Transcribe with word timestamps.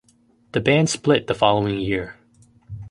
The 0.53 0.59
band 0.61 0.89
split 0.89 1.27
the 1.27 1.35
following 1.35 1.77
year. 1.79 2.15